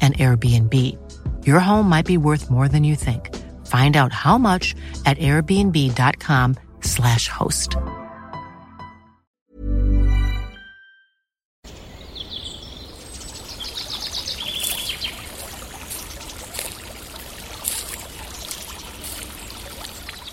an 0.00 0.12
Airbnb. 0.14 0.72
Your 1.44 1.60
home 1.60 1.88
might 1.88 2.06
be 2.06 2.18
worth 2.18 2.50
more 2.50 2.68
than 2.68 2.84
you 2.84 2.94
think. 2.94 3.34
Find 3.66 3.96
out 3.96 4.12
how 4.12 4.38
much 4.38 4.76
at 5.04 5.18
airbnb.com/slash 5.18 7.28
host. 7.28 7.76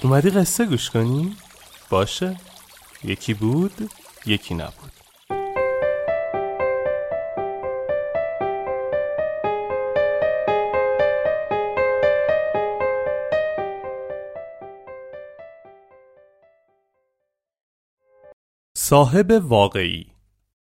اومدی 0.04 0.30
قصه 0.30 0.66
گوش 0.66 0.90
کنی؟ 0.90 1.36
باشه 1.90 2.38
یکی 3.04 3.34
بود 3.34 3.90
یکی 4.26 4.54
نبود 4.54 4.97
صاحب 18.89 19.31
واقعی 19.31 20.07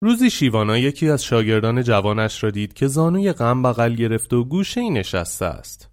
روزی 0.02 0.30
شیوانا 0.30 0.78
یکی 0.78 1.10
از 1.10 1.24
شاگردان 1.24 1.84
جوانش 1.84 2.44
را 2.44 2.52
دید 2.52 2.74
که 2.74 2.88
زانوی 2.88 3.32
غم 3.34 3.64
بغل 3.64 3.94
گرفته 3.94 4.36
و 4.36 4.44
گوشه 4.44 4.82
ای 4.82 4.90
نشسته 4.90 5.46
است. 5.46 5.90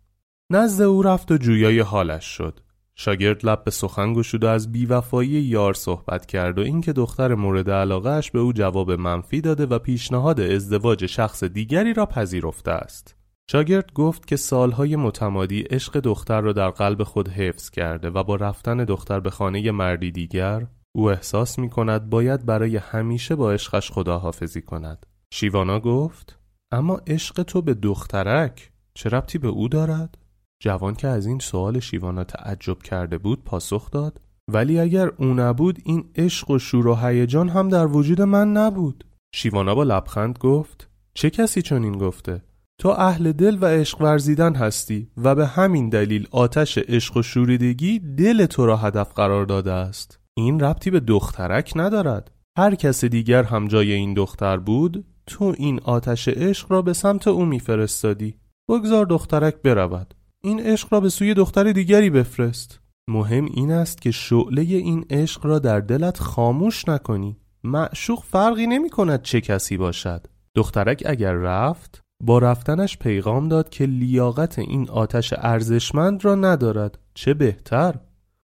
نزد 0.51 0.83
او 0.83 1.03
رفت 1.03 1.33
و 1.33 1.37
جویای 1.37 1.81
حالش 1.81 2.25
شد. 2.25 2.61
شاگرد 2.95 3.47
لب 3.47 3.65
به 3.65 3.71
سخن 3.71 4.13
گشود 4.13 4.45
و 4.45 4.47
از 4.47 4.73
بیوفایی 4.73 5.31
یار 5.31 5.75
صحبت 5.75 6.27
کرد 6.27 6.59
و 6.59 6.63
اینکه 6.63 6.93
دختر 6.93 7.35
مورد 7.35 7.71
علاقهش 7.71 8.31
به 8.31 8.39
او 8.39 8.53
جواب 8.53 8.91
منفی 8.91 9.41
داده 9.41 9.67
و 9.67 9.79
پیشنهاد 9.79 10.41
ازدواج 10.41 11.07
شخص 11.07 11.45
دیگری 11.45 11.95
را 11.95 12.07
پذیرفته 12.07 12.71
است. 12.71 13.17
شاگرد 13.51 13.93
گفت 13.93 14.27
که 14.27 14.37
سالهای 14.37 14.97
متمادی 14.97 15.61
عشق 15.61 16.01
دختر 16.01 16.41
را 16.41 16.53
در 16.53 16.71
قلب 16.71 17.03
خود 17.03 17.29
حفظ 17.29 17.71
کرده 17.71 18.11
و 18.11 18.23
با 18.23 18.37
رفتن 18.37 18.85
دختر 18.85 19.21
به 19.21 19.31
خانه 19.31 19.71
مردی 19.71 20.11
دیگر 20.11 20.67
او 20.95 21.11
احساس 21.11 21.59
می 21.59 21.71
کند 21.71 22.11
باید 22.11 22.47
برای 22.47 22.77
همیشه 22.77 23.37
با 23.37 23.53
عشقش 23.53 23.91
خداحافظی 23.91 24.63
کند. 24.63 25.07
شیوانا 25.33 25.81
گفت 25.81 26.39
اما 26.73 27.01
عشق 27.07 27.43
تو 27.43 27.63
به 27.63 27.75
دخترک 27.75 28.71
چه 28.95 29.09
ربطی 29.09 29.39
به 29.39 29.49
او 29.49 29.69
دارد؟ 29.69 30.19
جوان 30.63 30.95
که 30.95 31.09
از 31.09 31.27
این 31.27 31.39
سوال 31.39 31.81
شیوانا 31.81 32.25
تعجب 32.25 32.79
کرده 32.79 33.19
بود 33.19 33.45
پاسخ 33.45 33.91
داد 33.91 34.21
ولی 34.49 34.81
اگر 34.81 35.07
او 35.07 35.27
نبود 35.27 35.79
این 35.85 36.11
عشق 36.17 36.51
و 36.51 36.59
شور 36.59 36.87
و 36.87 36.95
هیجان 36.95 37.49
هم 37.49 37.69
در 37.69 37.87
وجود 37.87 38.23
من 38.23 38.53
نبود. 38.53 39.05
شیوانا 39.35 39.75
با 39.75 39.83
لبخند 39.83 40.39
گفت 40.39 40.89
چه 41.15 41.31
کسی 41.31 41.63
چنین 41.63 41.99
گفته؟ 41.99 42.43
تو 42.79 42.89
اهل 42.89 43.33
دل 43.33 43.59
و 43.61 43.67
عشق 43.67 44.01
ورزیدن 44.01 44.55
هستی 44.55 45.09
و 45.17 45.35
به 45.35 45.47
همین 45.47 45.89
دلیل 45.89 46.29
آتش 46.31 46.79
عشق 46.79 47.17
و 47.17 47.23
شوریدگی 47.23 47.99
دل 47.99 48.47
تو 48.47 48.67
را 48.67 48.77
هدف 48.77 49.13
قرار 49.13 49.45
داده 49.45 49.73
است. 49.73 50.22
این 50.37 50.61
ربطی 50.61 50.91
به 50.91 51.01
دخترک 51.01 51.73
ندارد. 51.77 52.31
هر 52.59 52.75
کس 52.75 53.05
دیگر 53.05 53.43
هم 53.43 53.69
جای 53.69 53.93
این 53.93 54.15
دختر 54.15 54.57
بود 54.57 55.05
تو 55.27 55.55
این 55.59 55.81
آتش 55.81 56.29
عشق 56.29 56.73
را 56.73 56.83
به 56.83 56.93
سمت 56.93 57.29
او 57.29 57.45
میفرستادی. 57.45 58.35
بگذار 58.69 59.07
دخترک 59.07 59.55
برود. 59.55 60.15
این 60.45 60.61
عشق 60.61 60.89
را 60.93 61.01
به 61.01 61.09
سوی 61.09 61.35
دختر 61.35 61.73
دیگری 61.73 62.11
بفرست. 62.11 62.81
مهم 63.09 63.45
این 63.45 63.73
است 63.73 64.03
که 64.03 64.11
شعله 64.11 64.63
این 64.63 65.05
عشق 65.11 65.47
را 65.47 65.59
در 65.59 65.81
دلت 65.81 66.19
خاموش 66.19 66.89
نکنی. 66.89 67.37
معشوق 67.65 68.23
فرقی 68.23 68.67
نمی 68.67 68.91
کند 68.91 69.23
چه 69.23 69.41
کسی 69.41 69.77
باشد. 69.77 70.27
دخترک 70.55 71.03
اگر 71.07 71.33
رفت 71.33 72.01
با 72.23 72.39
رفتنش 72.39 72.99
پیغام 72.99 73.49
داد 73.49 73.69
که 73.69 73.87
لیاقت 73.87 74.59
این 74.59 74.91
آتش 74.91 75.35
ارزشمند 75.37 76.25
را 76.25 76.35
ندارد. 76.35 76.99
چه 77.15 77.35
بهتر؟ 77.35 77.95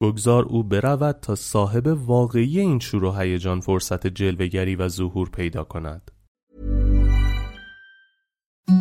بگذار 0.03 0.45
او 0.45 0.63
برود 0.63 1.19
تا 1.23 1.35
صاحب 1.35 1.87
واقعی 1.87 2.61
این 2.61 2.79
شور 2.79 3.05
و 3.05 3.13
هیجان 3.13 3.61
فرصت 3.61 4.07
جلوگری 4.07 4.77
و 4.77 4.89
ظهور 4.89 5.31
پیدا 5.31 5.65
کند. 5.65 6.11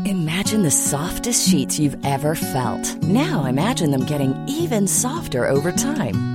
Imagine 0.06 0.62
the 0.64 0.72
softest 0.72 1.50
sheets 1.50 1.80
you've 1.80 2.00
ever 2.16 2.34
felt. 2.36 2.86
Now 3.04 3.46
imagine 3.46 3.92
them 3.92 4.06
getting 4.06 4.34
even 4.48 4.88
softer 4.88 5.48
over 5.56 5.72
time. 5.72 6.35